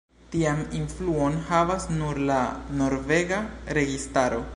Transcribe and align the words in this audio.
Tian 0.35 0.61
influon 0.77 1.35
havas 1.49 1.85
nur 1.99 2.21
la 2.31 2.39
norvega 2.81 3.43
registaro. 3.81 4.41